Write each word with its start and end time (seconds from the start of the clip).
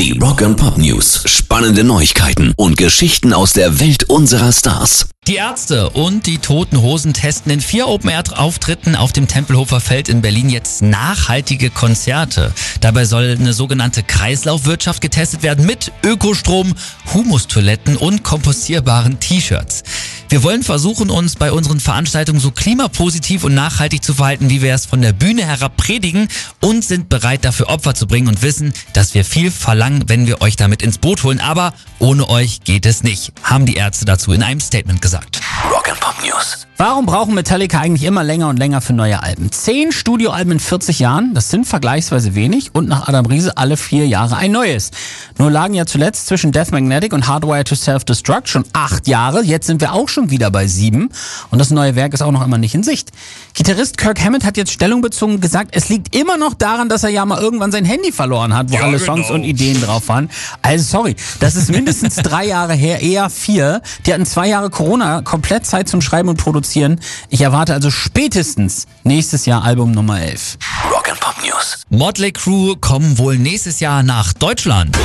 Die 0.00 0.18
Rock 0.18 0.40
and 0.40 0.56
Pop 0.56 0.78
News. 0.78 1.24
Spannende 1.26 1.84
Neuigkeiten 1.84 2.54
und 2.56 2.78
Geschichten 2.78 3.34
aus 3.34 3.52
der 3.52 3.80
Welt 3.80 4.04
unserer 4.04 4.50
Stars. 4.50 5.10
Die 5.26 5.34
Ärzte 5.34 5.90
und 5.90 6.24
die 6.26 6.38
Toten 6.38 6.80
Hosen 6.80 7.12
testen 7.12 7.52
in 7.52 7.60
vier 7.60 7.86
Open-Air-Auftritten 7.86 8.96
auf 8.96 9.12
dem 9.12 9.28
Tempelhofer 9.28 9.78
Feld 9.78 10.08
in 10.08 10.22
Berlin 10.22 10.48
jetzt 10.48 10.80
nachhaltige 10.80 11.68
Konzerte. 11.68 12.50
Dabei 12.80 13.04
soll 13.04 13.36
eine 13.38 13.52
sogenannte 13.52 14.02
Kreislaufwirtschaft 14.02 15.02
getestet 15.02 15.42
werden 15.42 15.66
mit 15.66 15.92
Ökostrom, 16.02 16.74
Humustoiletten 17.12 17.98
und 17.98 18.24
kompostierbaren 18.24 19.20
T-Shirts. 19.20 19.82
Wir 20.30 20.44
wollen 20.44 20.62
versuchen, 20.62 21.10
uns 21.10 21.34
bei 21.34 21.50
unseren 21.50 21.80
Veranstaltungen 21.80 22.38
so 22.38 22.52
klimapositiv 22.52 23.42
und 23.42 23.52
nachhaltig 23.52 24.04
zu 24.04 24.14
verhalten, 24.14 24.48
wie 24.48 24.62
wir 24.62 24.72
es 24.72 24.86
von 24.86 25.02
der 25.02 25.12
Bühne 25.12 25.44
herab 25.44 25.76
predigen 25.76 26.28
und 26.60 26.84
sind 26.84 27.08
bereit 27.08 27.44
dafür 27.44 27.68
Opfer 27.68 27.96
zu 27.96 28.06
bringen 28.06 28.28
und 28.28 28.40
wissen, 28.40 28.72
dass 28.92 29.12
wir 29.14 29.24
viel 29.24 29.50
verlangen, 29.50 30.04
wenn 30.06 30.28
wir 30.28 30.40
euch 30.40 30.54
damit 30.54 30.82
ins 30.82 30.98
Boot 30.98 31.24
holen. 31.24 31.40
Aber 31.40 31.74
ohne 31.98 32.28
euch 32.28 32.60
geht 32.62 32.86
es 32.86 33.02
nicht, 33.02 33.32
haben 33.42 33.66
die 33.66 33.74
Ärzte 33.74 34.04
dazu 34.04 34.30
in 34.30 34.44
einem 34.44 34.60
Statement 34.60 35.02
gesagt. 35.02 35.39
Rock 35.68 35.88
and 35.90 36.00
Pop 36.00 36.14
News. 36.24 36.66
Warum 36.78 37.04
brauchen 37.04 37.34
Metallica 37.34 37.78
eigentlich 37.78 38.04
immer 38.04 38.24
länger 38.24 38.48
und 38.48 38.56
länger 38.58 38.80
für 38.80 38.94
neue 38.94 39.22
Alben? 39.22 39.52
Zehn 39.52 39.92
Studioalben 39.92 40.52
in 40.52 40.60
40 40.60 40.98
Jahren, 40.98 41.34
das 41.34 41.50
sind 41.50 41.66
vergleichsweise 41.66 42.34
wenig 42.34 42.70
und 42.74 42.88
nach 42.88 43.06
Adam 43.06 43.26
Riese 43.26 43.58
alle 43.58 43.76
vier 43.76 44.06
Jahre 44.06 44.38
ein 44.38 44.50
neues. 44.52 44.90
Nur 45.36 45.50
lagen 45.50 45.74
ja 45.74 45.84
zuletzt 45.84 46.26
zwischen 46.26 46.52
Death 46.52 46.72
Magnetic 46.72 47.12
und 47.12 47.28
Hardwire 47.28 47.64
to 47.64 47.74
Self-Destruct 47.74 48.48
schon 48.48 48.64
acht 48.72 49.06
Jahre, 49.08 49.42
jetzt 49.42 49.66
sind 49.66 49.82
wir 49.82 49.92
auch 49.92 50.08
schon 50.08 50.30
wieder 50.30 50.50
bei 50.50 50.66
sieben 50.66 51.10
und 51.50 51.58
das 51.58 51.70
neue 51.70 51.96
Werk 51.96 52.14
ist 52.14 52.22
auch 52.22 52.32
noch 52.32 52.42
immer 52.42 52.56
nicht 52.56 52.74
in 52.74 52.82
Sicht. 52.82 53.10
Gitarrist 53.52 53.98
Kirk 53.98 54.18
Hammett 54.18 54.44
hat 54.44 54.56
jetzt 54.56 54.72
Stellung 54.72 55.02
bezogen 55.02 55.34
und 55.34 55.42
gesagt, 55.42 55.76
es 55.76 55.90
liegt 55.90 56.16
immer 56.16 56.38
noch 56.38 56.54
daran, 56.54 56.88
dass 56.88 57.02
er 57.04 57.10
ja 57.10 57.26
mal 57.26 57.42
irgendwann 57.42 57.72
sein 57.72 57.84
Handy 57.84 58.10
verloren 58.10 58.56
hat, 58.56 58.70
wo 58.70 58.76
Ja, 58.76 58.84
alle 58.84 58.96
genau. 58.96 59.16
Songs 59.16 59.30
und 59.30 59.44
Ideen 59.44 59.82
drauf 59.82 60.08
waren. 60.08 60.30
Also 60.62 60.82
sorry, 60.84 61.14
das 61.40 61.56
ist 61.56 61.70
mindestens 61.70 62.16
drei 62.16 62.46
Jahre 62.46 62.72
her, 62.72 63.02
eher 63.02 63.28
vier. 63.28 63.82
Die 64.06 64.14
hatten 64.14 64.24
zwei 64.24 64.48
Jahre 64.48 64.70
Corona, 64.70 65.20
komplett 65.20 65.49
Zeit 65.58 65.88
zum 65.88 66.00
Schreiben 66.00 66.28
und 66.28 66.36
Produzieren. 66.36 67.00
Ich 67.28 67.40
erwarte 67.40 67.74
also 67.74 67.90
spätestens 67.90 68.86
nächstes 69.02 69.46
Jahr 69.46 69.64
Album 69.64 69.90
Nummer 69.90 70.20
11. 70.20 70.58
Rock 70.92 71.10
and 71.10 71.20
Pop 71.20 71.34
News. 71.44 71.82
Motley 71.90 72.30
Crue 72.30 72.76
kommen 72.76 73.18
wohl 73.18 73.36
nächstes 73.36 73.80
Jahr 73.80 74.02
nach 74.02 74.32
Deutschland. 74.32 74.96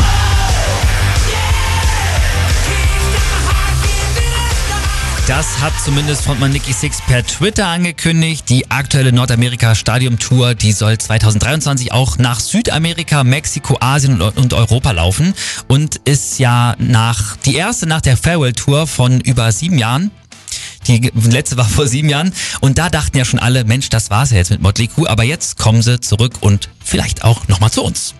Das 5.27 5.59
hat 5.59 5.73
zumindest 5.83 6.21
Frontmann 6.21 6.51
Nicky 6.51 6.71
Six 6.71 7.01
per 7.01 7.25
Twitter 7.25 7.65
angekündigt. 7.65 8.47
Die 8.47 8.69
aktuelle 8.69 9.11
Nordamerika-Stadium-Tour, 9.11 10.53
die 10.53 10.71
soll 10.71 10.99
2023 10.99 11.91
auch 11.91 12.19
nach 12.19 12.39
Südamerika, 12.39 13.23
Mexiko, 13.23 13.77
Asien 13.79 14.21
und 14.21 14.37
und 14.37 14.53
Europa 14.53 14.91
laufen 14.91 15.33
und 15.67 15.95
ist 16.05 16.37
ja 16.37 16.75
nach 16.77 17.37
die 17.37 17.55
erste 17.55 17.87
nach 17.87 18.01
der 18.01 18.17
Farewell-Tour 18.17 18.85
von 18.85 19.19
über 19.19 19.51
sieben 19.51 19.79
Jahren. 19.79 20.11
Die 20.87 21.11
letzte 21.29 21.57
war 21.57 21.65
vor 21.65 21.87
sieben 21.87 22.09
Jahren 22.09 22.33
und 22.61 22.77
da 22.77 22.89
dachten 22.89 23.17
ja 23.17 23.25
schon 23.25 23.39
alle, 23.39 23.63
Mensch, 23.63 23.89
das 23.89 24.09
war's 24.09 24.31
ja 24.31 24.37
jetzt 24.37 24.51
mit 24.51 24.61
Motley 24.61 24.87
Crue, 24.87 25.09
aber 25.09 25.23
jetzt 25.23 25.57
kommen 25.57 25.81
sie 25.81 25.99
zurück 25.99 26.33
und 26.41 26.69
vielleicht 26.83 27.23
auch 27.23 27.47
nochmal 27.47 27.71
zu 27.71 27.83
uns. 27.83 28.15